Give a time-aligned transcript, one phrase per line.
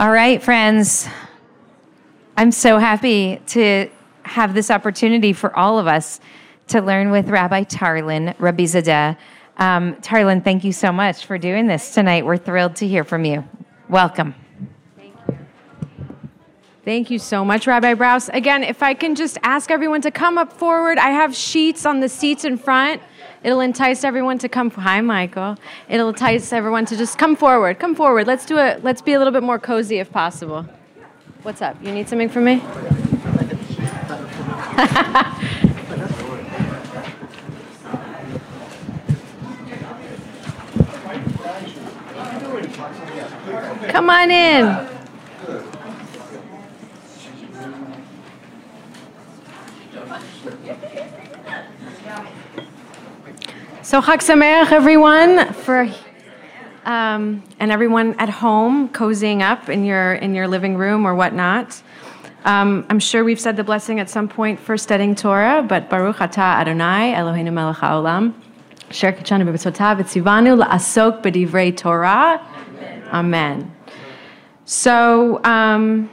[0.00, 1.08] All right, friends.
[2.36, 3.90] I'm so happy to
[4.22, 6.20] have this opportunity for all of us
[6.68, 9.16] to learn with Rabbi Tarlan, Rabbi Zadeh.
[9.56, 12.24] Um, Tarlan, thank you so much for doing this tonight.
[12.24, 13.42] We're thrilled to hear from you.
[13.88, 14.36] Welcome.
[16.88, 18.30] Thank you so much, Rabbi Brous.
[18.32, 22.00] Again, if I can just ask everyone to come up forward, I have sheets on
[22.00, 23.02] the seats in front.
[23.44, 24.70] It'll entice everyone to come.
[24.70, 25.58] Hi, Michael.
[25.90, 27.78] It'll entice everyone to just come forward.
[27.78, 28.26] Come forward.
[28.26, 28.82] Let's do it.
[28.82, 30.64] Let's be a little bit more cozy if possible.
[31.42, 31.76] What's up?
[31.84, 32.60] You need something from me?
[43.90, 44.97] Come on in.
[53.88, 55.88] So Chag Sameach, everyone, for
[56.84, 61.82] um, and everyone at home cozying up in your in your living room or whatnot.
[62.44, 66.16] Um, I'm sure we've said the blessing at some point for studying Torah, but Baruch
[66.16, 68.34] Atah Adonai Eloheinu Melech Haolam,
[68.90, 72.46] Sher Kid'shanu B'Mitzvotav V'Tzivanu La'asok B'Divrei Torah.
[73.10, 73.74] Amen.
[74.66, 75.42] So.
[75.44, 76.10] Um,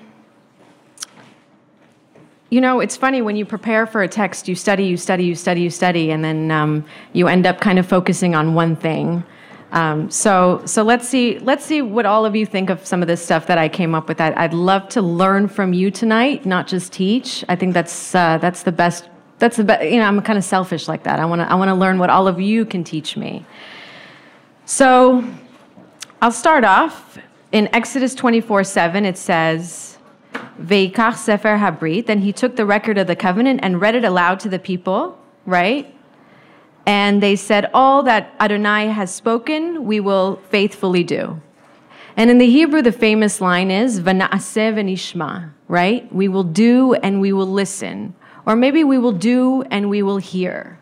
[2.49, 5.35] you know, it's funny when you prepare for a text, you study, you study, you
[5.35, 9.23] study, you study, and then um, you end up kind of focusing on one thing.
[9.72, 13.07] Um, so, so let's see, let's see what all of you think of some of
[13.07, 14.22] this stuff that I came up with.
[14.22, 17.44] I'd, I'd love to learn from you tonight, not just teach.
[17.50, 19.09] I think that's uh, that's the best.
[19.39, 19.83] That's the best.
[19.83, 21.19] You know, I'm kind of selfish like that.
[21.19, 23.45] I want to I want to learn what all of you can teach me.
[24.66, 25.25] So,
[26.22, 27.17] I'll start off
[27.51, 29.03] in Exodus 24:7.
[29.03, 29.94] It says.
[30.62, 32.06] Veikach Sefer Habrit.
[32.07, 35.18] Then he took the record of the covenant and read it aloud to the people,
[35.46, 35.94] right?
[36.85, 41.41] And they said, All that Adonai has spoken, we will faithfully do.
[42.18, 46.12] And in the Hebrew, the famous line is, Vana'aseh v'nishma, right?
[46.13, 48.16] We will do and we will listen.
[48.45, 50.79] Or maybe we will do and we will hear.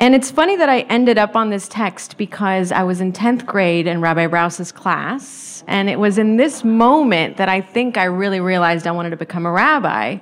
[0.00, 3.44] And it's funny that I ended up on this text because I was in 10th
[3.44, 5.64] grade in Rabbi Brous's class.
[5.66, 9.16] And it was in this moment that I think I really realized I wanted to
[9.16, 10.18] become a rabbi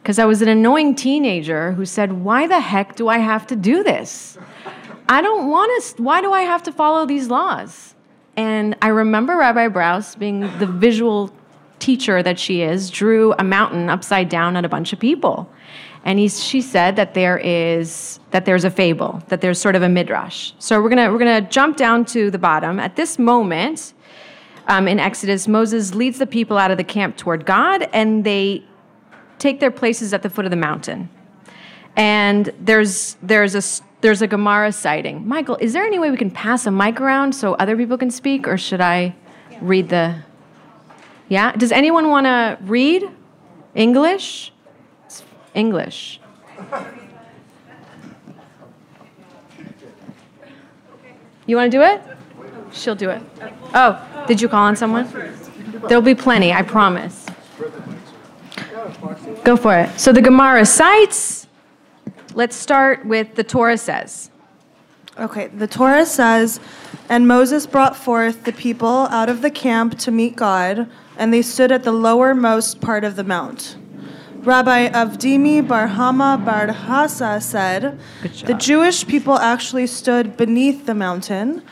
[0.00, 3.56] because I was an annoying teenager who said, Why the heck do I have to
[3.56, 4.38] do this?
[5.08, 7.94] I don't want to, why do I have to follow these laws?
[8.36, 11.32] And I remember Rabbi Brous being the visual
[11.80, 15.50] teacher that she is, drew a mountain upside down at a bunch of people.
[16.06, 19.82] And he, she said that there is that there's a fable, that there's sort of
[19.82, 20.52] a midrash.
[20.60, 22.78] So we're gonna we're gonna jump down to the bottom.
[22.78, 23.92] At this moment,
[24.68, 28.62] um, in Exodus, Moses leads the people out of the camp toward God, and they
[29.40, 31.08] take their places at the foot of the mountain.
[31.96, 35.26] And there's there's a there's a Gemara citing.
[35.26, 38.12] Michael, is there any way we can pass a mic around so other people can
[38.12, 39.16] speak, or should I
[39.60, 40.22] read the?
[41.28, 41.50] Yeah.
[41.50, 43.10] Does anyone want to read
[43.74, 44.52] English?
[45.56, 46.20] English.
[51.46, 52.02] You want to do it?
[52.72, 53.22] She'll do it.
[53.74, 55.08] Oh, did you call on someone?
[55.88, 57.26] There'll be plenty, I promise.
[59.44, 59.98] Go for it.
[59.98, 61.46] So the Gemara cites.
[62.34, 64.30] Let's start with the Torah says.
[65.18, 66.60] Okay, the Torah says,
[67.08, 71.40] And Moses brought forth the people out of the camp to meet God, and they
[71.40, 73.76] stood at the lowermost part of the mount.
[74.46, 77.98] Rabbi Avdimi bar Hama bar Hasa said,
[78.44, 81.64] The Jewish people actually stood beneath the mountain,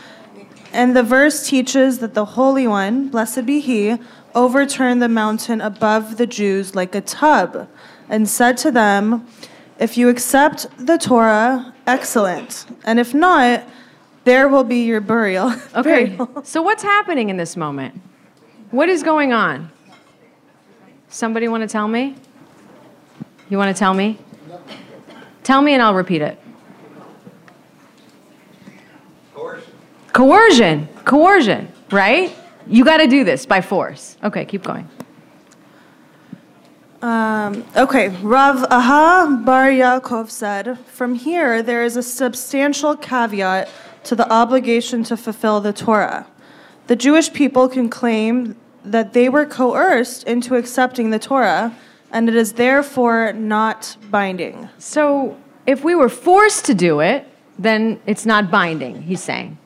[0.72, 3.96] and the verse teaches that the Holy One, blessed be He,
[4.34, 7.68] overturned the mountain above the Jews like a tub,
[8.08, 9.24] and said to them,
[9.78, 13.62] If you accept the Torah, excellent, and if not,
[14.24, 15.54] there will be your burial.
[15.76, 16.42] Okay, burial.
[16.42, 18.00] so what's happening in this moment?
[18.72, 19.70] What is going on?
[21.06, 22.16] Somebody want to tell me?
[23.50, 24.18] You want to tell me?
[25.42, 26.38] Tell me and I'll repeat it.
[29.34, 29.72] Coercion.
[30.12, 30.88] Coercion.
[31.04, 32.34] Coercion, right?
[32.66, 34.16] You got to do this by force.
[34.24, 34.88] Okay, keep going.
[37.02, 43.68] Um, okay, Rav Aha Bar Yaakov said, From here, there is a substantial caveat
[44.04, 46.26] to the obligation to fulfill the Torah.
[46.86, 51.76] The Jewish people can claim that they were coerced into accepting the Torah,
[52.14, 54.68] and it is therefore not binding.
[54.78, 57.26] So if we were forced to do it,
[57.58, 59.58] then it's not binding, he's saying.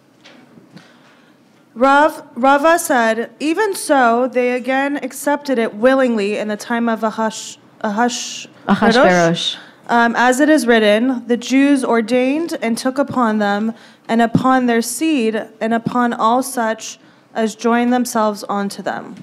[1.75, 7.59] Rav, Rava said, even so, they again accepted it willingly in the time of Ahash,
[7.85, 9.57] Ahash, Ahashverosh.
[9.87, 13.75] Um, as it is written, the Jews ordained and took upon them,
[14.09, 16.99] and upon their seed, and upon all such
[17.35, 19.17] as joined themselves unto them.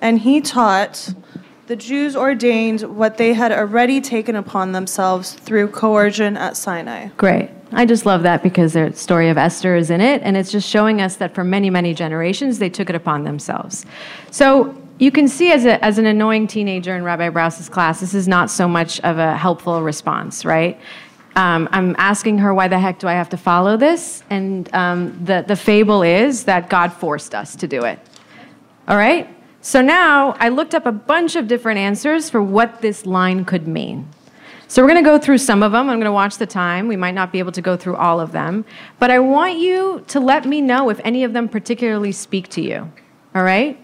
[0.00, 1.14] And he taught,
[1.72, 7.08] the Jews ordained what they had already taken upon themselves through coercion at Sinai.
[7.16, 7.48] Great.
[7.72, 10.68] I just love that because the story of Esther is in it, and it's just
[10.68, 13.86] showing us that for many, many generations, they took it upon themselves.
[14.30, 18.12] So you can see as, a, as an annoying teenager in Rabbi Brous's class, this
[18.12, 20.78] is not so much of a helpful response, right?
[21.36, 24.22] Um, I'm asking her, why the heck do I have to follow this?
[24.28, 27.98] And um, the, the fable is that God forced us to do it.
[28.86, 29.26] All right?
[29.64, 33.68] So now I looked up a bunch of different answers for what this line could
[33.68, 34.08] mean.
[34.66, 35.88] So we're going to go through some of them.
[35.88, 36.88] I'm going to watch the time.
[36.88, 38.64] We might not be able to go through all of them.
[38.98, 42.60] But I want you to let me know if any of them particularly speak to
[42.60, 42.90] you.
[43.36, 43.78] All right?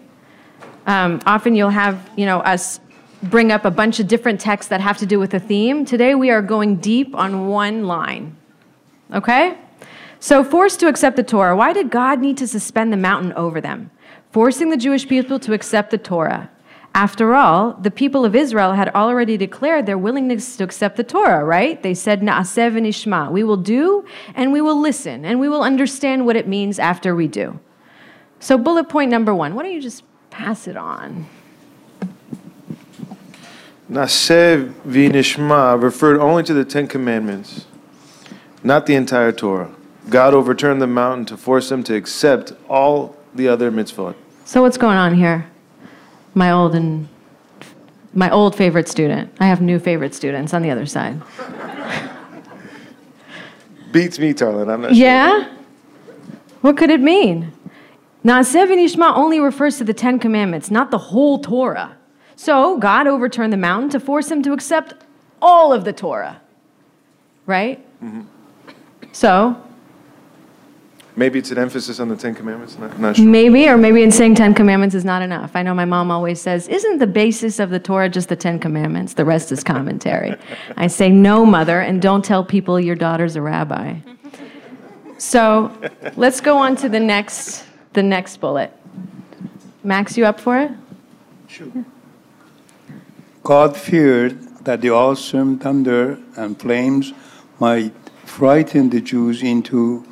[0.85, 2.81] Um, often you'll have, you know, us
[3.23, 5.85] bring up a bunch of different texts that have to do with a theme.
[5.85, 8.35] Today we are going deep on one line.
[9.13, 9.57] Okay?
[10.19, 11.55] So, forced to accept the Torah.
[11.55, 13.91] Why did God need to suspend the mountain over them?
[14.31, 16.51] Forcing the Jewish people to accept the Torah.
[16.93, 21.43] After all, the people of Israel had already declared their willingness to accept the Torah,
[21.43, 21.81] right?
[21.81, 23.31] They said, Na'aseh v'nishma.
[23.31, 24.05] We will do
[24.35, 27.59] and we will listen and we will understand what it means after we do.
[28.39, 29.53] So, bullet point number one.
[29.55, 31.27] Why don't you just pass it on?
[33.89, 37.65] Na'aseh v'nishma referred only to the Ten Commandments,
[38.63, 39.71] not the entire Torah.
[40.09, 44.15] God overturned the mountain to force them to accept all the other mitzvot.
[44.45, 45.49] So, what's going on here?
[46.33, 47.07] my old and
[48.13, 49.31] my old favorite student.
[49.39, 51.21] I have new favorite students on the other side.
[53.91, 54.71] Beats me, Tarlan.
[54.71, 55.43] I'm not yeah?
[55.43, 55.51] Sure.
[56.61, 57.51] What could it mean?
[58.25, 61.95] Na'aseh v'nishma only refers to the Ten Commandments, not the whole Torah.
[62.35, 64.93] So God overturned the mountain to force him to accept
[65.41, 66.41] all of the Torah.
[67.45, 67.79] Right?
[68.03, 68.21] Mm-hmm.
[69.11, 69.61] So
[71.19, 72.79] Maybe it's an emphasis on the Ten Commandments.
[72.79, 73.25] Not, not sure.
[73.25, 75.51] Maybe, or maybe in saying Ten Commandments is not enough.
[75.53, 78.57] I know my mom always says, "Isn't the basis of the Torah just the Ten
[78.57, 79.15] Commandments?
[79.15, 80.33] The rest is commentary."
[80.77, 83.95] I say, "No, mother, and don't tell people your daughter's a rabbi."
[85.17, 85.73] So,
[86.15, 88.71] let's go on to the next the next bullet.
[89.83, 90.71] Max, you up for it?
[91.49, 91.67] Sure.
[93.43, 97.11] God feared that the awesome thunder and flames
[97.59, 97.93] might
[98.23, 100.05] frighten the Jews into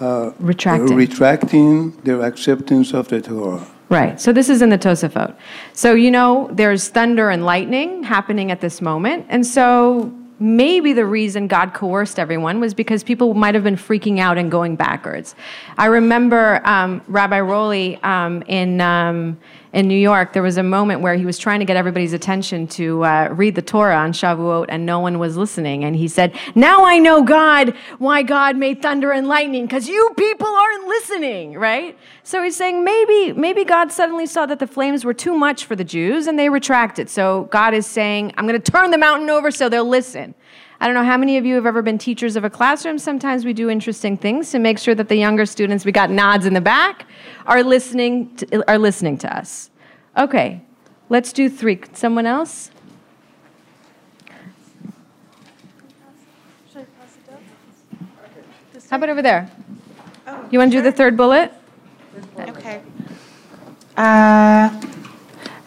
[0.00, 0.96] uh, retracting.
[0.96, 3.66] retracting their acceptance of the Torah.
[3.88, 4.20] Right.
[4.20, 5.34] So this is in the Tosafot.
[5.72, 11.06] So you know there's thunder and lightning happening at this moment, and so maybe the
[11.06, 15.34] reason God coerced everyone was because people might have been freaking out and going backwards.
[15.76, 18.80] I remember um, Rabbi Rowley um, in.
[18.80, 19.38] Um,
[19.72, 22.66] in New York, there was a moment where he was trying to get everybody's attention
[22.68, 25.84] to uh, read the Torah on Shavuot, and no one was listening.
[25.84, 30.10] And he said, "Now I know God, why God made thunder and lightning, because you
[30.16, 35.04] people aren't listening, right?" So he's saying maybe, maybe God suddenly saw that the flames
[35.04, 37.10] were too much for the Jews, and they retracted.
[37.10, 40.34] So God is saying, "I'm going to turn the mountain over so they'll listen."
[40.80, 42.98] I don't know how many of you have ever been teachers of a classroom.
[42.98, 46.46] Sometimes we do interesting things to make sure that the younger students, we got nods
[46.46, 47.06] in the back,
[47.46, 49.70] are listening to, are listening to us.
[50.16, 50.62] Okay,
[51.08, 51.80] let's do three.
[51.94, 52.70] Someone else?
[58.88, 59.50] How about over there?
[60.26, 60.82] Oh, you want to sure.
[60.82, 61.52] do the third bullet?
[62.38, 62.80] Okay.
[63.96, 64.70] Uh,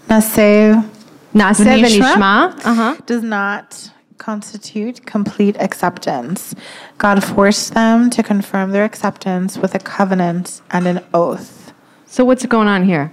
[0.08, 0.90] Na'aseh.
[1.34, 2.98] Nishma uh-huh.
[3.06, 3.92] does not
[4.22, 6.54] constitute complete acceptance.
[7.00, 11.74] God forced them to confirm their acceptance with a covenant and an oath.
[12.06, 13.12] So, what's going on here?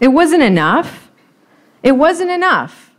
[0.00, 1.10] It wasn't enough.
[1.84, 2.90] It wasn't enough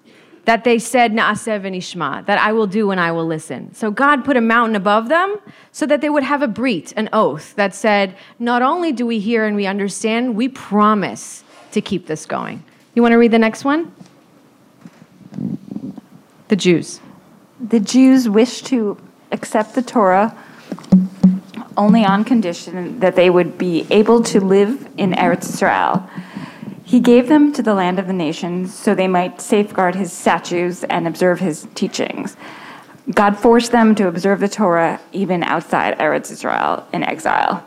[0.45, 3.73] that they said Na'aseh v'nishma, that I will do and I will listen.
[3.73, 5.37] So God put a mountain above them
[5.71, 9.19] so that they would have a brit, an oath that said, not only do we
[9.19, 11.42] hear and we understand, we promise
[11.73, 12.63] to keep this going.
[12.95, 13.93] You want to read the next one?
[16.47, 16.99] The Jews.
[17.59, 18.97] The Jews wish to
[19.31, 20.37] accept the Torah
[21.75, 26.07] only on condition that they would be able to live in Eretz Israel.
[26.83, 30.83] He gave them to the land of the nations so they might safeguard his statutes
[30.83, 32.37] and observe his teachings.
[33.11, 37.65] God forced them to observe the Torah even outside Eretz Israel in exile.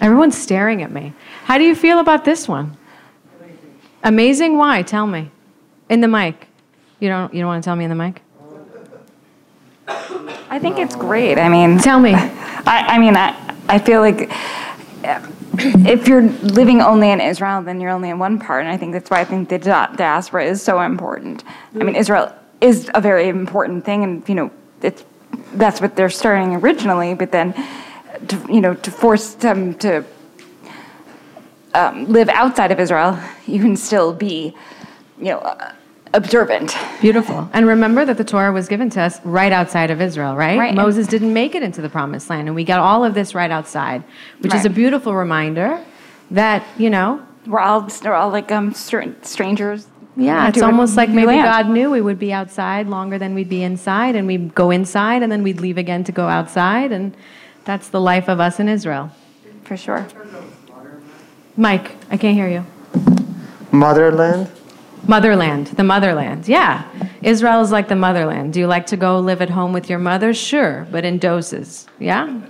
[0.00, 1.12] Everyone's staring at me.
[1.44, 2.76] How do you feel about this one?
[4.02, 4.56] Amazing.
[4.56, 4.82] Why?
[4.82, 5.30] Tell me.
[5.88, 6.48] In the mic.
[7.00, 7.32] You don't.
[7.32, 8.22] You don't want to tell me in the mic.
[9.88, 11.38] I think it's great.
[11.38, 12.14] I mean, Tell me.
[12.68, 14.30] I, I mean, I, I feel like
[15.04, 15.20] uh,
[15.58, 18.92] if you're living only in Israel, then you're only in one part, and I think
[18.92, 21.44] that's why I think the diaspora is so important.
[21.74, 24.50] I mean, Israel is a very important thing, and you know,
[24.82, 25.04] it's
[25.54, 27.54] that's what they're starting originally, but then,
[28.28, 30.04] to, you know, to force them to
[31.74, 34.54] um, live outside of Israel, you can still be,
[35.18, 35.72] you know, uh,
[36.14, 36.74] observant.
[37.00, 37.48] Beautiful.
[37.52, 40.58] And remember that the Torah was given to us right outside of Israel, right?
[40.58, 40.74] Right.
[40.74, 43.50] Moses didn't make it into the promised land, and we got all of this right
[43.50, 44.02] outside,
[44.40, 45.84] which is a beautiful reminder
[46.30, 49.86] that, you know, We're all we're all like um strangers.
[50.16, 51.44] yeah, it's almost like maybe land.
[51.44, 55.22] God knew we would be outside longer than we'd be inside, and we'd go inside,
[55.22, 57.14] and then we'd leave again to go outside, and
[57.66, 59.10] that's the life of us in Israel.
[59.64, 60.06] for sure.
[61.56, 62.64] Mike, I can't hear you.
[63.72, 64.48] Motherland?
[65.06, 66.48] Motherland, the motherland.
[66.48, 66.84] Yeah.
[67.22, 68.52] Israel is like the motherland.
[68.52, 70.32] Do you like to go live at home with your mother?
[70.32, 71.86] Sure, but in doses.
[71.98, 72.26] Yeah?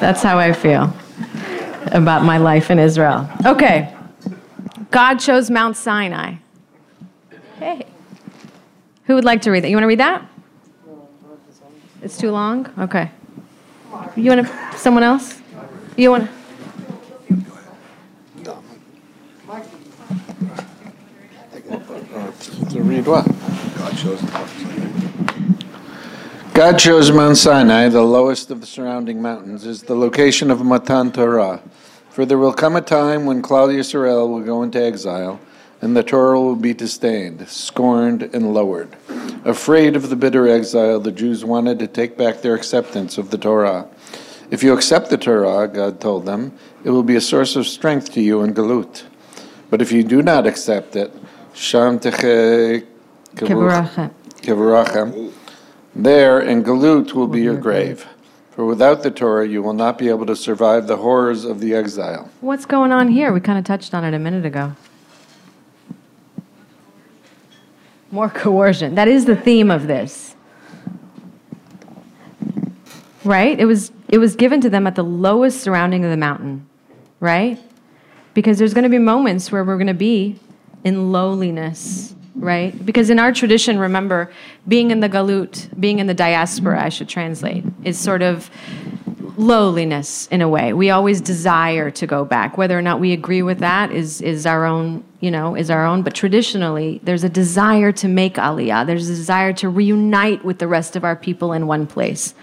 [0.00, 0.92] That's how I feel
[1.92, 3.28] about my life in Israel.
[3.44, 3.94] Okay.
[4.90, 6.36] God chose Mount Sinai.
[7.58, 7.86] Hey.
[9.04, 9.68] Who would like to read that?
[9.68, 10.26] You want to read that?
[12.04, 12.70] It's too long?
[12.78, 13.10] Okay.
[14.14, 15.40] You want to, someone else?
[15.96, 16.30] You want to?
[22.78, 23.26] Read what?
[26.52, 31.10] God chose Mount Sinai, the lowest of the surrounding mountains, as the location of Matan
[31.10, 31.62] Torah.
[32.10, 35.40] For there will come a time when Klal Yisroel will go into exile,
[35.84, 38.96] and the Torah will be disdained, scorned, and lowered.
[39.44, 43.36] Afraid of the bitter exile, the Jews wanted to take back their acceptance of the
[43.36, 43.86] Torah.
[44.50, 48.12] If you accept the Torah, God told them, it will be a source of strength
[48.12, 49.02] to you in Galut.
[49.68, 51.12] But if you do not accept it,
[51.52, 52.00] Sham.
[52.00, 52.86] Kevorachem,
[55.94, 58.08] there in Galut will be your grave.
[58.52, 61.74] For without the Torah, you will not be able to survive the horrors of the
[61.74, 62.30] exile.
[62.40, 63.34] What's going on here?
[63.34, 64.72] We kind of touched on it a minute ago.
[68.14, 68.94] More coercion.
[68.94, 70.36] That is the theme of this.
[73.24, 73.58] Right?
[73.58, 76.68] It was it was given to them at the lowest surrounding of the mountain,
[77.18, 77.58] right?
[78.32, 80.38] Because there's going to be moments where we're going to be
[80.84, 82.86] in lowliness, right?
[82.86, 84.30] Because in our tradition, remember,
[84.68, 88.48] being in the galut, being in the diaspora, I should translate, is sort of
[89.36, 90.72] lowliness in a way.
[90.72, 92.56] We always desire to go back.
[92.56, 95.84] Whether or not we agree with that is is our own, you know, is our
[95.84, 96.02] own.
[96.02, 98.86] But traditionally, there's a desire to make aliyah.
[98.86, 102.34] There's a desire to reunite with the rest of our people in one place.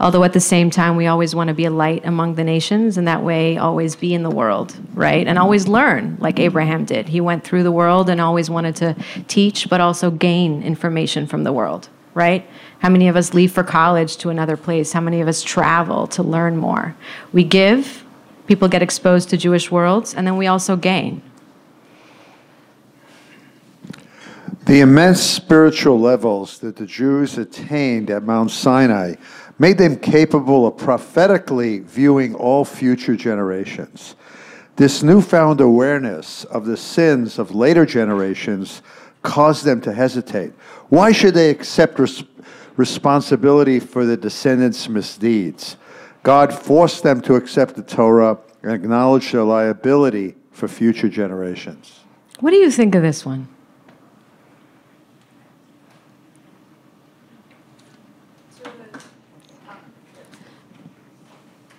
[0.00, 2.96] Although at the same time, we always want to be a light among the nations,
[2.96, 5.26] and that way, always be in the world, right?
[5.26, 7.08] And always learn, like Abraham did.
[7.08, 8.96] He went through the world and always wanted to
[9.28, 12.48] teach, but also gain information from the world, right?
[12.80, 14.92] How many of us leave for college to another place?
[14.92, 16.96] How many of us travel to learn more?
[17.30, 18.04] We give,
[18.46, 21.22] people get exposed to Jewish worlds, and then we also gain.
[24.64, 29.16] The immense spiritual levels that the Jews attained at Mount Sinai
[29.58, 34.14] made them capable of prophetically viewing all future generations.
[34.76, 38.80] This newfound awareness of the sins of later generations
[39.22, 40.52] caused them to hesitate.
[40.88, 42.24] Why should they accept res-
[42.76, 45.76] responsibility for the descendants' misdeeds?
[46.22, 52.00] God forced them to accept the Torah and acknowledge their liability for future generations.
[52.40, 53.48] What do you think of this one?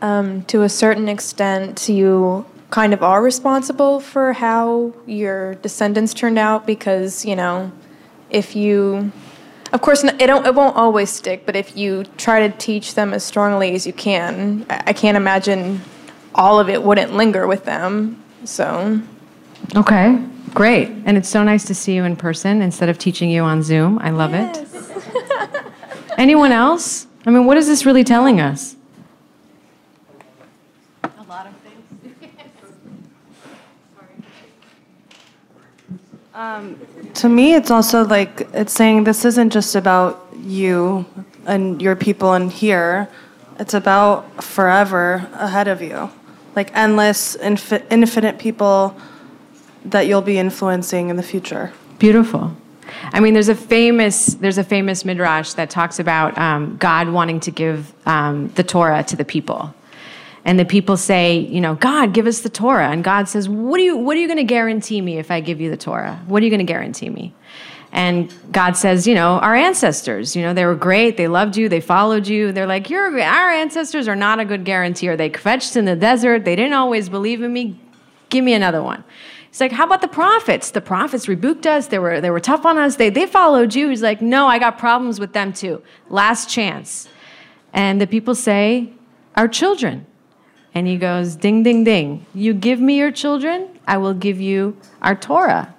[0.01, 6.39] Um, to a certain extent, you kind of are responsible for how your descendants turned
[6.39, 7.71] out because, you know,
[8.31, 9.11] if you,
[9.73, 13.13] of course, it, don't, it won't always stick, but if you try to teach them
[13.13, 15.81] as strongly as you can, I, I can't imagine
[16.35, 18.21] all of it wouldn't linger with them.
[18.43, 19.01] So,
[19.75, 20.21] Okay,
[20.53, 20.89] great.
[21.05, 23.99] And it's so nice to see you in person instead of teaching you on Zoom.
[23.99, 24.67] I love it.
[26.17, 27.07] Anyone else?
[27.25, 28.75] I mean, what is this really telling us?
[36.33, 41.05] To me, it's also like it's saying this isn't just about you.
[41.45, 43.09] and your people in here.
[43.59, 46.09] It's about forever ahead of you,
[46.55, 48.95] like endless, infi- infinite people
[49.85, 51.71] that you'll be influencing in the future.
[51.99, 52.55] Beautiful.
[53.13, 57.39] I mean, there's a famous there's a famous midrash that talks about um, God wanting
[57.41, 59.73] to give um, the Torah to the people,
[60.43, 63.79] and the people say, you know, God, give us the Torah, and God says, what
[63.79, 66.19] are you what are you going to guarantee me if I give you the Torah?
[66.27, 67.33] What are you going to guarantee me?
[67.93, 71.67] And God says, you know, our ancestors, you know, they were great, they loved you,
[71.67, 72.53] they followed you.
[72.53, 75.17] They're like, You're, our ancestors are not a good guarantor.
[75.17, 77.79] They fetched in the desert, they didn't always believe in me.
[78.29, 79.03] Give me another one.
[79.49, 80.71] He's like, How about the prophets?
[80.71, 83.89] The prophets rebuked us, they were, they were tough on us, they, they followed you.
[83.89, 85.83] He's like, No, I got problems with them too.
[86.09, 87.09] Last chance.
[87.73, 88.93] And the people say,
[89.35, 90.05] Our children.
[90.73, 92.25] And he goes, Ding, ding, ding.
[92.33, 95.73] You give me your children, I will give you our Torah.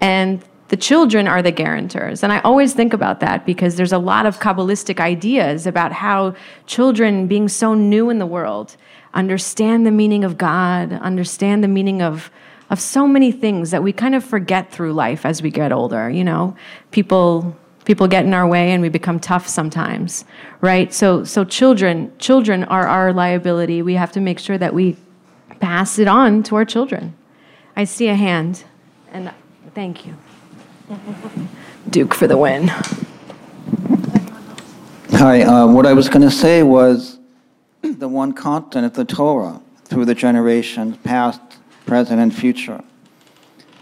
[0.00, 2.22] And the children are the guarantors.
[2.22, 6.34] And I always think about that because there's a lot of Kabbalistic ideas about how
[6.66, 8.76] children, being so new in the world,
[9.14, 12.30] understand the meaning of God, understand the meaning of,
[12.68, 16.10] of so many things that we kind of forget through life as we get older.
[16.10, 16.54] You know,
[16.90, 17.56] people
[17.88, 20.24] people get in our way and we become tough sometimes
[20.60, 24.96] right so so children children are our liability we have to make sure that we
[25.58, 27.16] pass it on to our children
[27.74, 28.64] i see a hand
[29.10, 29.32] and
[29.74, 30.14] thank you
[31.90, 32.68] Duke for the win.
[35.10, 37.18] Hi, uh, what I was going to say was
[37.82, 41.40] the one constant of the Torah through the generations, past,
[41.86, 42.82] present, and future.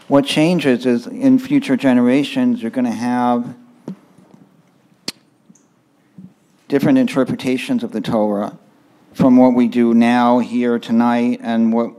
[0.09, 3.57] What changes is in future generations, you're going to have
[6.69, 8.59] different interpretations of the Torah
[9.13, 11.93] from what we do now, here, tonight, and what,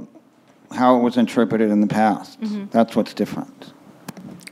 [0.72, 2.40] how it was interpreted in the past.
[2.42, 2.66] Mm-hmm.
[2.70, 3.74] That's what's different.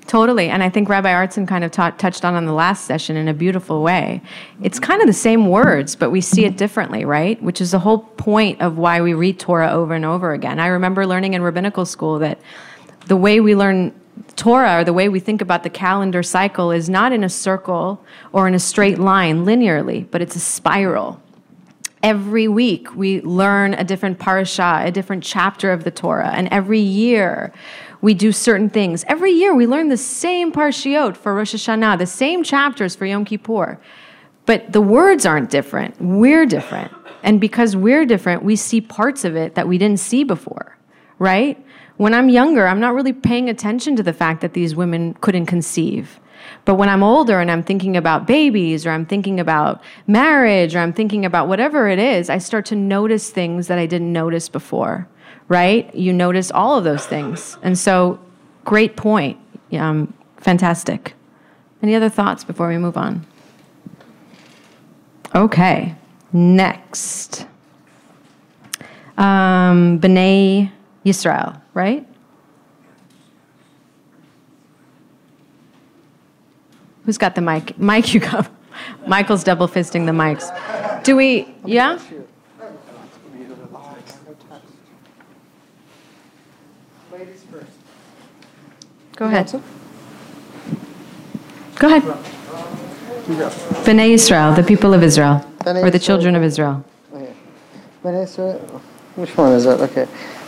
[0.07, 0.49] Totally.
[0.49, 3.33] And I think Rabbi Artson kind of touched on in the last session in a
[3.33, 4.21] beautiful way.
[4.61, 7.41] It's kind of the same words, but we see it differently, right?
[7.41, 10.59] Which is the whole point of why we read Torah over and over again.
[10.59, 12.39] I remember learning in rabbinical school that
[13.07, 13.99] the way we learn
[14.35, 18.03] Torah or the way we think about the calendar cycle is not in a circle
[18.31, 21.21] or in a straight line linearly, but it's a spiral.
[22.03, 26.79] Every week we learn a different parasha, a different chapter of the Torah, and every
[26.79, 27.51] year
[28.01, 29.03] we do certain things.
[29.07, 33.25] Every year we learn the same parshiot for Rosh Hashanah, the same chapters for Yom
[33.25, 33.79] Kippur.
[34.45, 35.99] But the words aren't different.
[35.99, 36.91] We're different.
[37.23, 40.77] And because we're different, we see parts of it that we didn't see before,
[41.17, 41.64] right?
[41.97, 45.45] When I'm younger, I'm not really paying attention to the fact that these women couldn't
[45.45, 46.19] conceive.
[46.65, 50.79] But when I'm older and I'm thinking about babies or I'm thinking about marriage or
[50.79, 54.49] I'm thinking about whatever it is, I start to notice things that I didn't notice
[54.49, 55.07] before
[55.47, 55.93] right?
[55.93, 57.57] You notice all of those things.
[57.61, 58.19] And so,
[58.63, 59.37] great point.
[59.71, 61.13] Um, fantastic.
[61.81, 63.25] Any other thoughts before we move on?
[65.33, 65.95] Okay,
[66.31, 67.45] next.
[69.17, 70.71] Um, B'nai
[71.05, 72.05] Yisrael, right?
[77.05, 77.77] Who's got the mic?
[77.77, 78.43] Mike, you go.
[79.07, 80.49] Michael's double fisting the mics.
[81.03, 81.99] Do we, yeah?
[89.15, 89.61] Go ahead.
[91.75, 92.03] Go ahead.
[93.85, 96.83] B'nai Israel, the people of Israel, or the children of Israel.
[98.03, 98.81] Israel.
[99.15, 99.79] Which one is it?
[99.79, 100.07] Okay.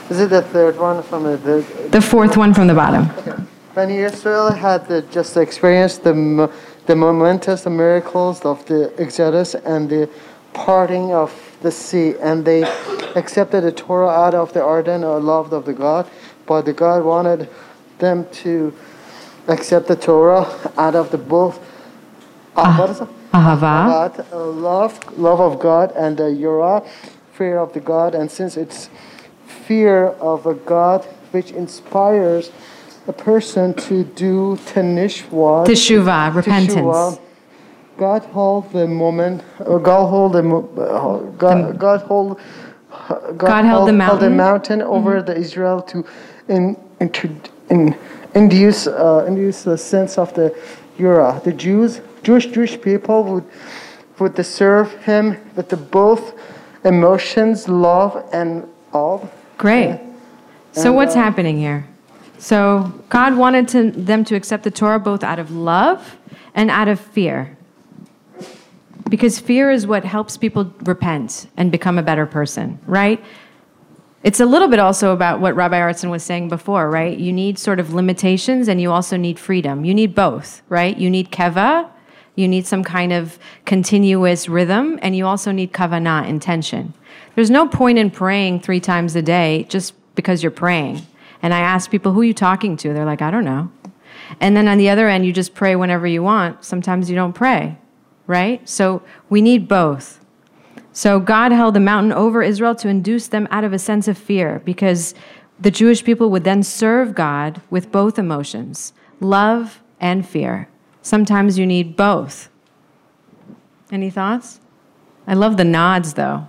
[0.09, 1.37] Is it the third one from the?
[1.37, 3.09] The, the fourth one from the bottom.
[3.19, 3.43] Okay.
[3.75, 6.51] B'nai Israel had the, just experienced the
[6.85, 10.09] the momentous the miracles of the Exodus and the
[10.53, 12.63] parting of the sea, and they
[13.15, 16.09] accepted the Torah out of the ardent or loved of the God,
[16.45, 17.49] but the God wanted
[17.99, 18.73] them to
[19.47, 21.59] accept the Torah out of the both
[22.57, 23.07] uh, what is it?
[23.33, 23.61] Ahava.
[23.61, 26.87] God, love, love of God, and uh, yirah,
[27.33, 28.15] fear of the God.
[28.15, 28.89] And since it's
[29.67, 32.51] fear of a God which inspires
[33.07, 36.75] a person to do tanishwa, teshuvah, repentance.
[36.75, 37.21] Teshuvah,
[37.97, 39.43] God hold the moment.
[39.59, 42.39] Uh, God hold the uh, God, God hold.
[42.89, 45.27] God, God held, held, the mountain, held the mountain over mm-hmm.
[45.27, 46.05] the Israel to
[46.47, 47.29] in, inter,
[47.69, 47.97] in,
[48.33, 50.55] induce uh, induce a sense of the
[50.97, 51.41] Yura.
[51.43, 53.45] The Jews, Jewish Jewish people would
[54.19, 56.33] would serve him with the both
[56.83, 59.19] emotions, love and awe.
[59.57, 59.89] Great.
[59.89, 60.15] And,
[60.71, 61.87] so what's uh, happening here?
[62.37, 66.17] So God wanted to, them to accept the Torah both out of love
[66.53, 67.57] and out of fear.
[69.09, 73.23] Because fear is what helps people repent and become a better person, right?
[74.23, 77.17] It's a little bit also about what Rabbi Artson was saying before, right?
[77.17, 79.85] You need sort of limitations and you also need freedom.
[79.85, 80.97] You need both, right?
[80.97, 81.89] You need keva,
[82.35, 86.93] You need some kind of continuous rhythm, and you also need kavanah, intention.
[87.37, 91.05] There's no point in praying three times a day just because you're praying.
[91.43, 92.93] And I ask people, who are you talking to?
[92.93, 93.71] They're like, I don't know.
[94.39, 96.65] And then on the other end, you just pray whenever you want.
[96.65, 97.77] Sometimes you don't pray,
[98.25, 98.67] right?
[98.67, 100.25] So we need both.
[100.91, 104.17] So God held the mountain over Israel to induce them out of a sense of
[104.17, 105.13] fear because
[105.59, 110.69] the Jewish people would then serve God with both emotions love and fear.
[111.03, 112.49] Sometimes you need both.
[113.91, 114.59] Any thoughts?
[115.27, 116.47] I love the nods, though.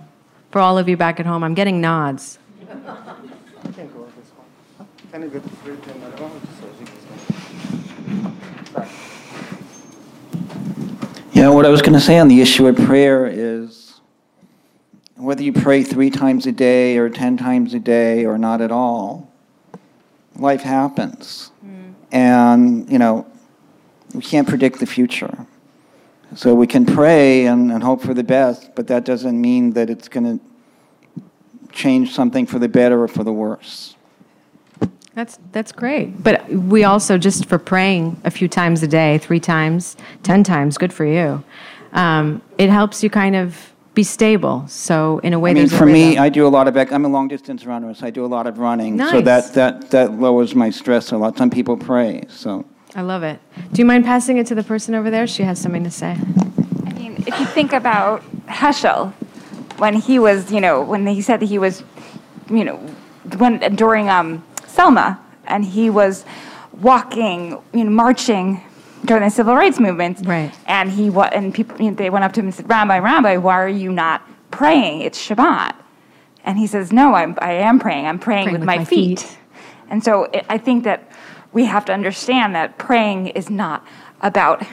[0.51, 2.39] For all of you back at home, I'm getting nods.
[11.33, 14.01] Yeah, what I was going to say on the issue of prayer is
[15.15, 18.71] whether you pray three times a day or 10 times a day or not at
[18.71, 19.31] all,
[20.35, 21.51] life happens.
[21.61, 21.91] Hmm.
[22.11, 23.27] And, you know,
[24.13, 25.45] we can't predict the future.
[26.35, 29.89] So we can pray and, and hope for the best, but that doesn't mean that
[29.89, 30.45] it's going to
[31.71, 33.95] change something for the better or for the worse.
[35.15, 36.23] That's that's great.
[36.23, 40.77] But we also just for praying a few times a day, three times, ten times,
[40.77, 41.43] good for you.
[41.93, 44.65] Um, it helps you kind of be stable.
[44.67, 46.17] So in a way, I mean, for me.
[46.17, 48.47] I do a lot of, I'm a long distance runner, so I do a lot
[48.47, 48.97] of running.
[48.97, 51.37] So that, that, that lowers my stress a lot.
[51.37, 52.65] Some people pray, so.
[52.95, 53.39] I love it.
[53.71, 55.27] Do you mind passing it to the person over there?
[55.27, 56.17] She has something to say.
[56.85, 59.13] I mean, if you think about Heschel,
[59.77, 61.83] when he was, you know, when he said that he was,
[62.49, 62.77] you know,
[63.37, 66.25] when during um, Selma, and he was
[66.81, 68.61] walking, you know, marching
[69.05, 70.51] during the civil rights movement, right?
[70.65, 72.99] And he wa- and people, you know, they went up to him and said, "Rabbi,
[72.99, 75.01] Rabbi, why are you not praying?
[75.01, 75.75] It's Shabbat."
[76.43, 78.05] And he says, "No, I'm, I am praying.
[78.07, 79.37] I'm praying, with, my, feet.
[79.89, 81.08] And so it, I think that
[81.51, 83.85] we have to understand that praying is not
[84.21, 84.63] about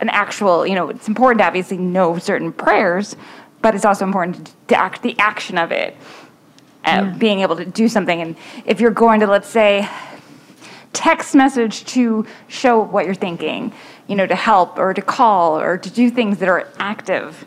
[0.00, 3.16] an actual, you know, it's important to obviously know certain prayers,
[3.62, 5.96] but it's also important to act the action of it,
[6.84, 8.20] uh, being able to do something.
[8.20, 9.88] And if you're going to, let's say,
[10.92, 13.72] text message to show what you're thinking,
[14.06, 17.44] you know, to help or to call or to do things that are active,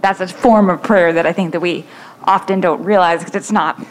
[0.00, 1.84] that's a form of prayer that I think that we
[2.24, 3.82] often don't realize because it's not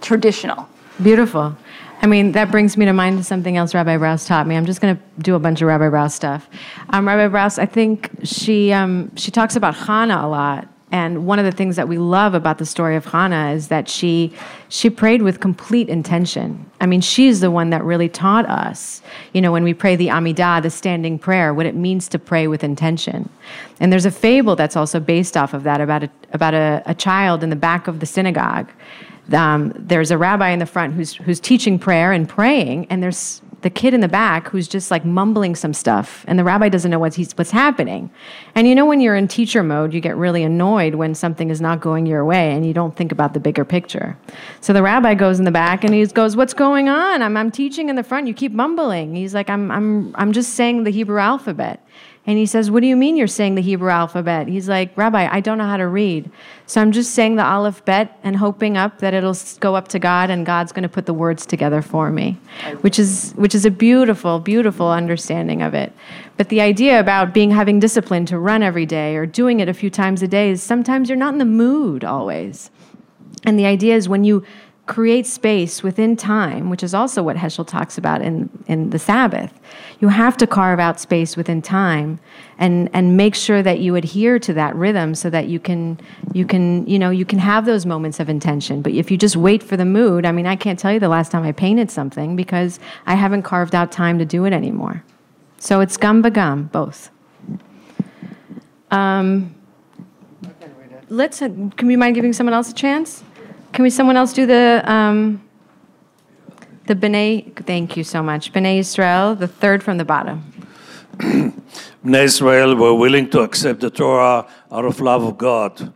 [0.00, 0.68] traditional.
[1.02, 1.56] Beautiful.
[2.04, 4.56] I mean, that brings me to mind something else Rabbi Brous taught me.
[4.56, 6.50] I'm just going to do a bunch of Rabbi Brous stuff.
[6.90, 11.40] Um, Rabbi Brous, I think she um, she talks about Hannah a lot, and one
[11.40, 14.32] of the things that we love about the story of Hannah is that she
[14.68, 16.70] she prayed with complete intention.
[16.80, 19.02] I mean, she's the one that really taught us,
[19.32, 22.46] you know, when we pray the Amidah, the standing prayer, what it means to pray
[22.46, 23.28] with intention.
[23.80, 26.94] And there's a fable that's also based off of that about a about a, a
[26.94, 28.70] child in the back of the synagogue
[29.32, 33.40] um, there's a rabbi in the front who's who's teaching prayer and praying, and there's
[33.64, 36.90] the kid in the back who's just like mumbling some stuff, and the rabbi doesn't
[36.90, 38.10] know what's what's happening.
[38.54, 41.62] And you know when you're in teacher mode, you get really annoyed when something is
[41.62, 44.18] not going your way, and you don't think about the bigger picture.
[44.60, 47.22] So the rabbi goes in the back and he goes, "What's going on?
[47.22, 48.28] I'm I'm teaching in the front.
[48.28, 51.80] You keep mumbling." He's like, "I'm I'm I'm just saying the Hebrew alphabet."
[52.26, 54.48] And he says, What do you mean you're saying the Hebrew alphabet?
[54.48, 56.30] He's like, Rabbi, I don't know how to read.
[56.66, 59.98] So I'm just saying the Aleph Bet and hoping up that it'll go up to
[59.98, 62.38] God and God's going to put the words together for me,
[62.80, 65.92] which is, which is a beautiful, beautiful understanding of it.
[66.38, 69.74] But the idea about being having discipline to run every day or doing it a
[69.74, 72.70] few times a day is sometimes you're not in the mood always.
[73.44, 74.44] And the idea is when you
[74.86, 79.58] create space within time, which is also what Heschel talks about in, in the Sabbath,
[80.00, 82.20] you have to carve out space within time
[82.58, 85.98] and, and make sure that you adhere to that rhythm so that you can
[86.34, 88.82] you can you know you can have those moments of intention.
[88.82, 91.08] But if you just wait for the mood, I mean I can't tell you the
[91.08, 95.02] last time I painted something because I haven't carved out time to do it anymore.
[95.58, 97.10] So it's gum by gum, both.
[98.90, 99.54] Um,
[101.08, 101.40] let's.
[101.40, 103.24] Uh, can you mind giving someone else a chance?
[103.74, 103.90] Can we?
[103.90, 105.42] Someone else do the um,
[106.86, 107.52] the B'nai?
[107.66, 110.44] Thank you so much, B'nai Israel, the third from the bottom.
[112.04, 115.92] Bnei Israel were willing to accept the Torah out of love of God.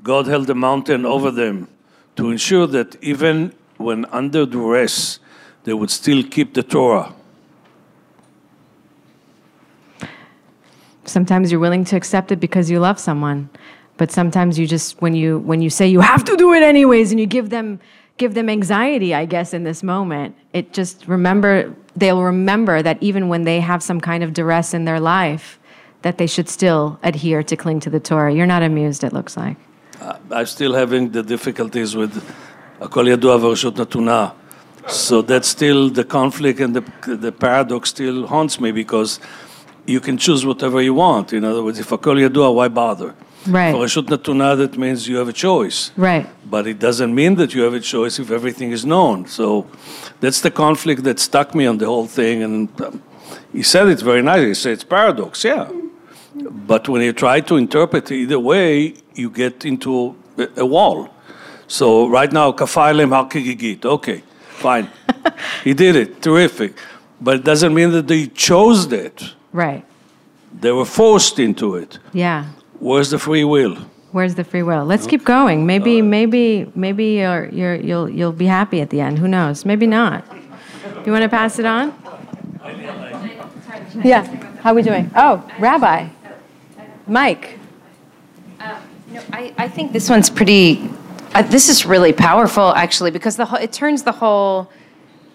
[0.00, 1.66] God held the mountain over them
[2.14, 5.18] to ensure that even when under duress,
[5.64, 7.12] they would still keep the Torah.
[11.04, 13.48] Sometimes you're willing to accept it because you love someone,
[13.98, 17.10] but sometimes you just when you when you say you have to do it anyways
[17.10, 17.78] and you give them
[18.16, 23.28] give them anxiety i guess in this moment it just remember they'll remember that even
[23.28, 25.58] when they have some kind of duress in their life
[26.02, 29.36] that they should still adhere to cling to the torah you're not amused it looks
[29.36, 29.56] like
[30.00, 32.14] uh, i'm still having the difficulties with
[34.86, 39.20] so that's still the conflict and the, the paradox still haunts me because
[39.84, 41.32] you can choose whatever you want.
[41.32, 43.14] In other words, if a kol yadua, why bother?
[43.48, 43.72] Right.
[43.72, 45.90] For Reshut Natuna, that means you have a choice.
[45.96, 46.26] Right.
[46.48, 49.26] But it doesn't mean that you have a choice if everything is known.
[49.26, 49.66] So
[50.20, 52.42] that's the conflict that stuck me on the whole thing.
[52.42, 53.02] And um,
[53.52, 54.48] he said it very nicely.
[54.48, 55.70] He said it's paradox, yeah.
[56.34, 61.08] But when you try to interpret it either way, you get into a, a wall.
[61.66, 63.84] So right now, kafailem hakigigit.
[63.84, 64.88] Okay, fine.
[65.64, 66.22] he did it.
[66.22, 66.74] Terrific.
[67.20, 69.34] But it doesn't mean that they chose that.
[69.52, 69.84] Right.
[70.60, 71.98] They were forced into it.
[72.12, 72.46] Yeah.
[72.80, 73.76] Where's the free will?
[74.12, 74.84] Where's the free will?
[74.84, 75.66] Let's keep going.
[75.66, 79.18] Maybe, maybe, maybe you're, you're, you'll, you'll be happy at the end.
[79.18, 79.64] Who knows?
[79.64, 80.24] Maybe not.
[81.04, 81.94] You want to pass it on?
[84.02, 84.24] Yeah.
[84.62, 85.10] How are we doing?
[85.14, 86.08] Oh, Rabbi.
[87.06, 87.58] Mike.
[88.58, 90.90] No, I, I think this one's pretty.
[91.34, 94.70] Uh, this is really powerful, actually, because the whole, it turns the whole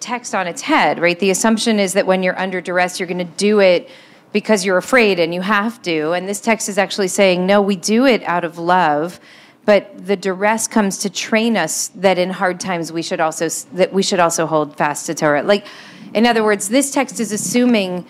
[0.00, 1.18] text on its head, right?
[1.18, 3.88] The assumption is that when you're under duress, you're going to do it
[4.34, 6.10] because you're afraid and you have to.
[6.10, 9.20] And this text is actually saying, no, we do it out of love,
[9.64, 13.92] but the duress comes to train us that in hard times we should also that
[13.92, 15.44] we should also hold fast to Torah.
[15.44, 15.64] Like,
[16.12, 18.06] in other words, this text is assuming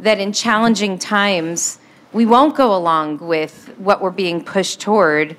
[0.00, 1.78] that in challenging times
[2.12, 5.36] we won't go along with what we're being pushed toward,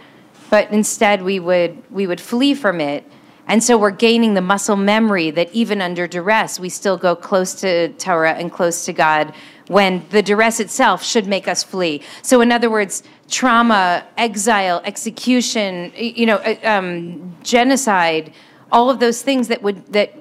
[0.49, 3.03] but instead we would we would flee from it.
[3.45, 7.55] And so we're gaining the muscle memory that even under duress, we still go close
[7.61, 9.33] to Torah and close to God
[9.69, 12.01] when the duress itself should make us flee.
[12.21, 18.33] So, in other words, trauma, exile, execution, you know, uh, um, genocide,
[18.71, 20.13] all of those things that would that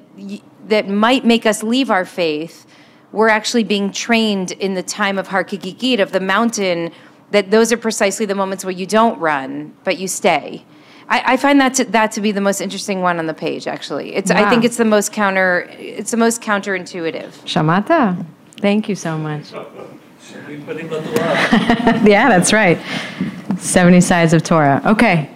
[0.69, 2.67] that might make us leave our faith,
[3.11, 6.93] we're actually being trained in the time of Harkigigit, of the mountain,
[7.31, 10.65] that those are precisely the moments where you don't run, but you stay.
[11.09, 13.67] I, I find that to, that to be the most interesting one on the page.
[13.67, 15.67] Actually, it's I think it's the most counter.
[15.79, 17.31] It's the most counterintuitive.
[17.47, 18.27] Shamata.
[18.61, 19.53] Thank you so much.
[22.05, 22.79] yeah, that's right.
[23.57, 24.83] 70 sides of Torah.
[24.85, 25.31] Okay.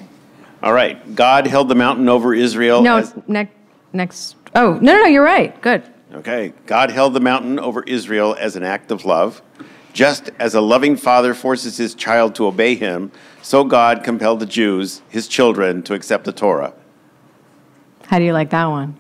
[0.63, 1.15] All right.
[1.15, 2.83] God held the mountain over Israel.
[2.83, 3.53] No, as- next,
[3.93, 4.37] next.
[4.55, 5.61] Oh, no, no, no, you're right.
[5.63, 5.83] Good.
[6.15, 6.53] okay.
[6.67, 9.43] God held the mountain over Israel as an act of love.
[9.93, 14.47] Just as a loving father forces his child to obey him, so God compelled the
[14.47, 16.73] Jews, his children, to accept the Torah.
[18.07, 18.97] How do you like that one?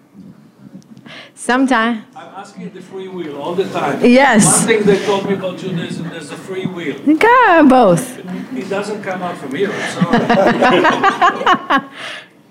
[1.42, 2.05] Sometime.
[2.14, 3.98] I'm asking the free will all the time.
[4.05, 4.46] Yes.
[4.46, 6.94] One thing they told me about Judaism, there's a free will.
[7.16, 8.20] Go, both.
[8.57, 11.88] It doesn't come out from here, I'm sorry.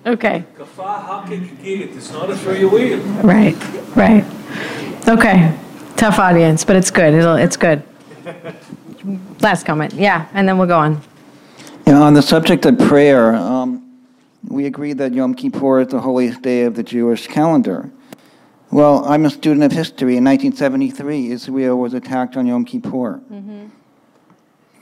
[0.03, 0.43] Okay.
[0.57, 2.99] Kafah hakigigit, it's not a free will.
[3.21, 3.55] Right,
[3.95, 4.25] right.
[5.07, 5.57] Okay.
[5.95, 7.13] Tough audience, but it's good.
[7.13, 7.83] It'll, it's good.
[9.39, 9.93] Last comment.
[9.93, 11.01] Yeah, and then we'll go on.
[11.87, 14.01] Yeah, on the subject of prayer, um,
[14.49, 17.89] we agree that Yom Kippur is the holiest day of the Jewish calendar.
[18.71, 20.15] Well, I'm a student of history.
[20.15, 23.21] In 1973, Israel was attacked on Yom Kippur.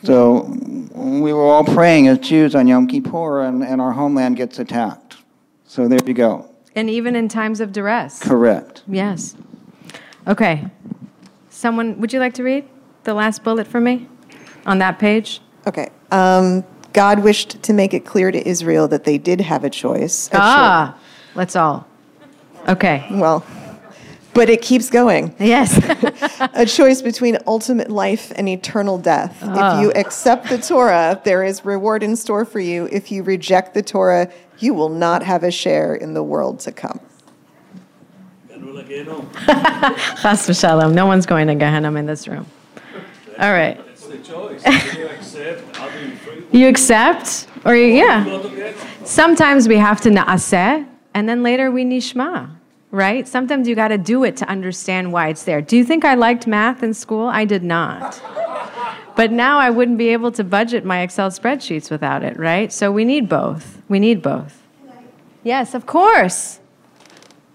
[0.03, 0.43] So
[0.93, 5.17] we were all praying as Jews on Yom Kippur, and, and our homeland gets attacked.
[5.65, 6.49] So there you go.
[6.75, 8.19] And even in times of duress.
[8.21, 8.83] Correct.
[8.87, 9.35] Yes.
[10.27, 10.67] Okay.
[11.49, 12.69] Someone, would you like to read
[13.03, 14.07] the last bullet for me
[14.65, 15.41] on that page?
[15.67, 15.89] Okay.
[16.11, 20.27] Um, God wished to make it clear to Israel that they did have a choice.
[20.29, 20.99] a Ah,
[21.35, 21.87] let's all.
[22.67, 23.05] Okay.
[23.11, 23.43] Well,
[24.33, 25.35] but it keeps going.
[25.39, 25.77] Yes.
[26.53, 29.39] a choice between ultimate life and eternal death.
[29.41, 29.77] Ah.
[29.77, 32.87] If you accept the Torah, there is reward in store for you.
[32.91, 36.71] If you reject the Torah, you will not have a share in the world to
[36.71, 36.99] come.
[40.21, 40.93] Chas v'shalom.
[40.93, 42.45] No one's going to Gehenna in this room.
[43.39, 43.79] All right.
[43.91, 44.63] It's the choice.
[44.97, 45.75] You accept?
[45.77, 46.43] How do you free?
[46.51, 48.73] You accept, or you, yeah.
[49.05, 52.49] Sometimes we have to naaseh, and then later we nishma,
[52.91, 53.27] right?
[53.27, 55.61] Sometimes you got to do it to understand why it's there.
[55.61, 57.27] Do you think I liked math in school?
[57.27, 58.21] I did not.
[59.15, 62.71] But now I wouldn't be able to budget my Excel spreadsheets without it, right?
[62.71, 63.81] So we need both.
[63.89, 64.63] We need both.
[65.43, 66.59] Yes, of course.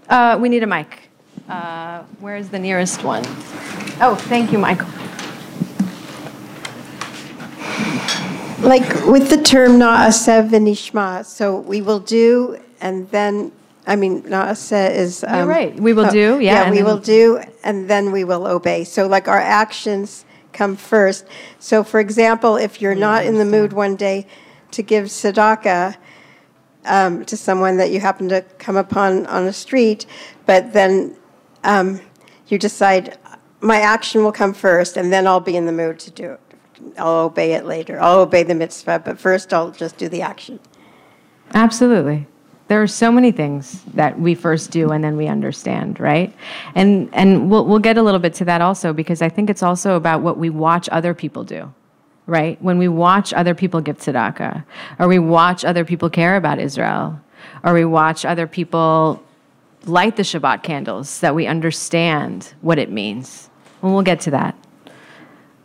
[0.09, 1.09] Uh, we need a mic.
[1.49, 3.23] Uh, where's the nearest one?
[4.01, 4.89] Oh, thank you, Michael.
[8.61, 13.53] Like with the term na'aseh v'nishma, so we will do, and then,
[13.87, 15.23] I mean, na'aseh is.
[15.23, 15.79] You're um, right.
[15.79, 18.85] We will do, yeah, Yeah, we will do, and then we will obey.
[18.85, 21.27] So like our actions come first.
[21.59, 24.27] So for example, if you're not in the mood one day
[24.71, 25.97] to give tzedakah
[26.87, 30.07] um, to someone that you happen to come upon on a street,
[30.47, 31.17] but then
[31.65, 32.01] um,
[32.49, 33.19] you decide,
[33.61, 36.41] my action will come first, and then I'll be in the mood to do it.
[36.99, 38.01] I'll obey it later.
[38.01, 40.61] I'll obey the mitzvah, but first I'll just do the action.
[41.53, 42.27] Absolutely.
[42.69, 46.35] There are so many things that we first do and then we understand, right?
[46.75, 49.63] And and we'll we'll get a little bit to that also because I think it's
[49.63, 51.73] also about what we watch other people do.
[52.27, 52.61] Right?
[52.63, 54.65] When we watch other people give tzedakah,
[54.99, 57.21] or we watch other people care about Israel,
[57.63, 59.23] or we watch other people
[59.85, 63.51] light the Shabbat candles, that we understand what it means.
[63.83, 64.57] And we'll get to that.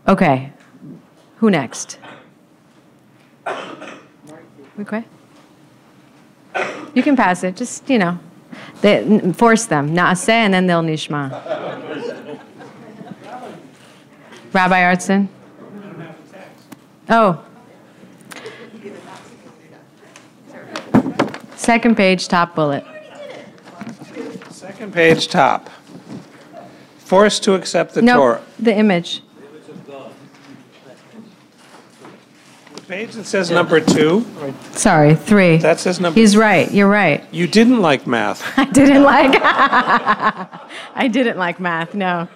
[0.06, 0.52] Okay.
[1.38, 1.98] Who next?
[4.80, 5.04] Okay.
[6.94, 7.56] You can pass it.
[7.56, 8.20] Just, you know,
[8.82, 9.96] they, force them.
[9.96, 11.32] Na'aseh, and then they'll nishma.
[14.52, 15.28] Rabbi Artson?
[17.10, 17.44] Oh.
[21.56, 22.84] Second page, top bullet.
[24.50, 25.70] Second page, top.
[27.00, 28.42] Forced to accept the no, Torah.
[28.60, 29.22] the image.
[33.00, 34.26] Page that says number two.
[34.72, 35.56] Sorry, three.
[35.56, 36.20] That says number.
[36.20, 36.70] He's right.
[36.70, 37.24] You're right.
[37.32, 38.44] You didn't like math.
[38.58, 39.40] I didn't like.
[40.96, 41.94] I didn't like math.
[41.94, 42.28] No.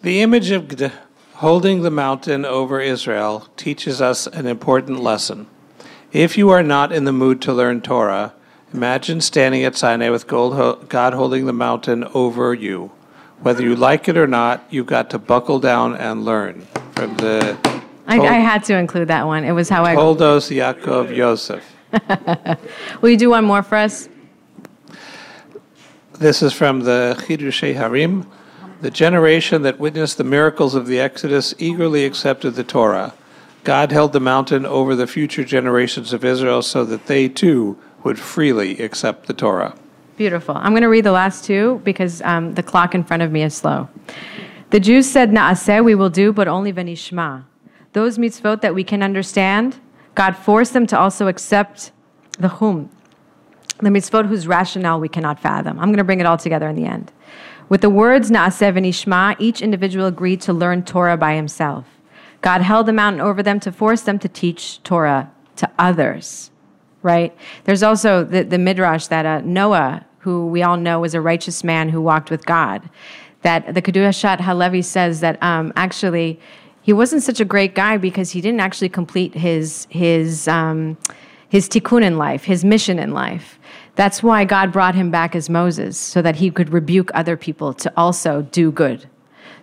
[0.00, 0.92] The image of Gd-
[1.34, 5.48] holding the mountain over Israel teaches us an important lesson.
[6.10, 8.32] If you are not in the mood to learn Torah,
[8.72, 12.90] imagine standing at Sinai with gold ho- God holding the mountain over you.
[13.42, 16.66] Whether you like it or not, you've got to buckle down and learn.
[16.94, 17.77] From the
[18.08, 19.44] I, I had to include that one.
[19.44, 19.94] It was how I.
[19.94, 21.62] Toldos Yaakov Yosef.
[23.02, 24.08] Will you do one more for us?
[26.18, 28.28] This is from the Chidushei Harim.
[28.80, 33.12] The generation that witnessed the miracles of the Exodus eagerly accepted the Torah.
[33.64, 38.18] God held the mountain over the future generations of Israel so that they too would
[38.18, 39.74] freely accept the Torah.
[40.16, 40.56] Beautiful.
[40.56, 43.42] I'm going to read the last two because um, the clock in front of me
[43.42, 43.88] is slow.
[44.70, 47.44] The Jews said, Na'aseh, we will do, but only venishma.
[47.98, 49.80] Those mitzvot that we can understand,
[50.14, 51.90] God forced them to also accept
[52.38, 52.90] the hum,
[53.80, 55.80] the mitzvot whose rationale we cannot fathom.
[55.80, 57.10] I'm going to bring it all together in the end.
[57.68, 61.86] With the words Na'aseh venishma, each individual agreed to learn Torah by himself.
[62.40, 66.52] God held the mountain over them to force them to teach Torah to others
[67.02, 67.36] right?
[67.64, 71.62] There's also the, the midrash that uh, Noah, who we all know was a righteous
[71.62, 72.90] man who walked with God,
[73.42, 76.40] that the Kedushat Halevi says that um, actually
[76.88, 80.96] he wasn't such a great guy because he didn't actually complete his his um,
[81.50, 83.58] his tikkun in life, his mission in life.
[83.94, 87.74] That's why God brought him back as Moses, so that he could rebuke other people
[87.74, 89.06] to also do good.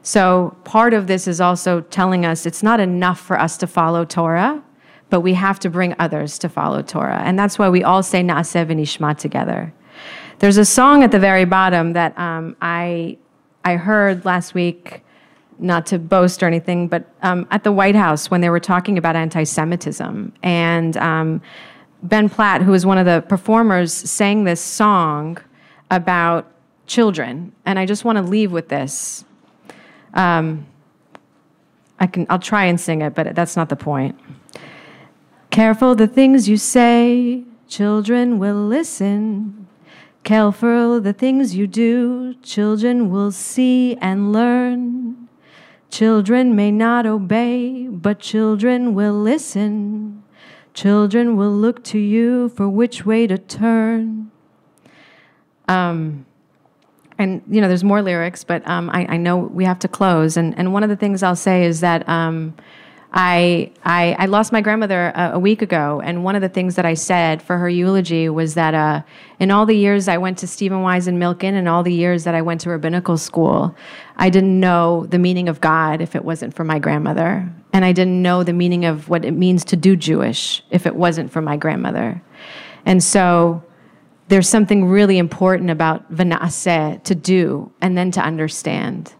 [0.03, 4.05] So part of this is also telling us it's not enough for us to follow
[4.05, 4.61] Torah
[5.09, 7.21] but we have to bring others to follow Torah.
[7.23, 9.73] And that's why we all say Na'aseh v'nishma together.
[10.39, 13.17] There's a song at the very bottom that um, I,
[13.63, 15.04] I heard last week,
[15.59, 18.97] not to boast or anything, but um, at the White House when they were talking
[18.97, 20.33] about anti Semitism.
[20.43, 21.41] And um,
[22.03, 25.37] Ben Platt, who was one of the performers, sang this song
[25.89, 26.51] about
[26.87, 27.51] children.
[27.65, 29.25] And I just want to leave with this.
[30.13, 30.65] Um,
[31.99, 34.19] I can, I'll try and sing it, but that's not the point.
[35.49, 39.67] Careful the things you say, children will listen.
[40.23, 45.24] Careful the things you do, children will see and learn.
[45.89, 50.23] Children may not obey, but children will listen.
[50.73, 54.31] Children will look to you for which way to turn.
[55.67, 56.25] Um,
[57.17, 60.37] and you know, there's more lyrics, but um, I, I, know we have to close.
[60.37, 62.53] And, and one of the things I'll say is that um,
[63.17, 66.75] I, I, I lost my grandmother a, a, week ago, and one of the things
[66.75, 69.03] that I said for her eulogy was that uh,
[69.39, 72.25] in all the years I went to Stephen Wise and Milken, and all the years
[72.25, 73.73] that I went to rabbinical school,
[74.17, 77.93] I didn't know the meaning of God if it wasn't for my grandmother, and I
[77.93, 81.41] didn't know the meaning of what it means to do Jewish if it wasn't for
[81.41, 82.21] my grandmother,
[82.85, 83.63] and so
[84.27, 89.13] there's something really important about v'naaseh to do and then to understand.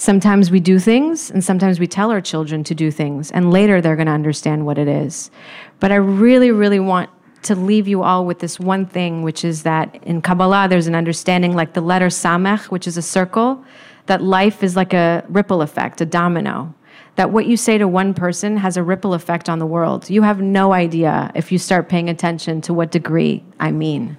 [0.00, 3.82] Sometimes we do things, and sometimes we tell our children to do things, and later
[3.82, 5.30] they're going to understand what it is.
[5.78, 7.10] But I really, really want
[7.42, 10.94] to leave you all with this one thing, which is that in Kabbalah, there's an
[10.94, 13.62] understanding like the letter Samech, which is a circle,
[14.06, 16.74] that life is like a ripple effect, a domino.
[17.16, 20.08] That what you say to one person has a ripple effect on the world.
[20.08, 24.16] You have no idea if you start paying attention to what degree I mean.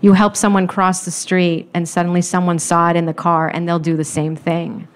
[0.00, 3.68] You help someone cross the street, and suddenly someone saw it in the car, and
[3.68, 4.88] they'll do the same thing.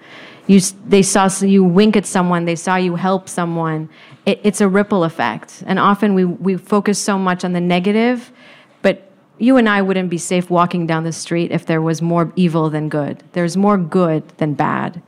[0.47, 3.89] You, they saw so you wink at someone, they saw you help someone.
[4.25, 5.63] It, it's a ripple effect.
[5.65, 8.31] And often we, we focus so much on the negative,
[8.81, 12.31] but you and I wouldn't be safe walking down the street if there was more
[12.35, 13.23] evil than good.
[13.33, 15.01] There's more good than bad.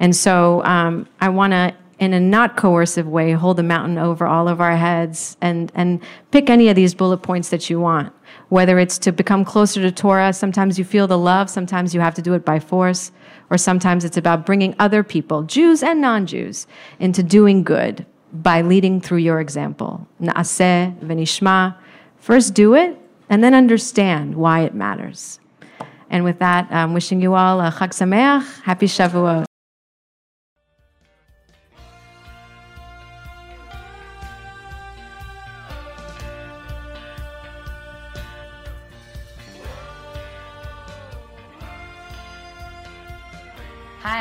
[0.00, 4.26] And so um, I want to, in a not coercive way, hold a mountain over
[4.26, 8.12] all of our heads and, and pick any of these bullet points that you want.
[8.48, 12.14] Whether it's to become closer to Torah, sometimes you feel the love, sometimes you have
[12.14, 13.10] to do it by force,
[13.50, 16.66] or sometimes it's about bringing other people, Jews and non Jews,
[16.98, 20.06] into doing good by leading through your example.
[20.20, 21.76] Na'aseh v'nishma.
[22.18, 22.98] First do it,
[23.30, 25.40] and then understand why it matters.
[26.10, 29.47] And with that, I'm wishing you all a Chag Sameach, happy Shavuot.